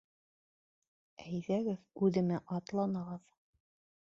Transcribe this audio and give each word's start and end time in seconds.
Әйҙәгеҙ, 1.25 1.79
үҙемә 2.09 2.41
атланығыҙ. 2.59 3.31